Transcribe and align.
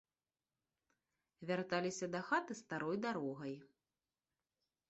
Вярталіся 1.51 2.05
дахаты 2.15 2.53
старой 2.63 2.97
дарогай. 3.07 3.55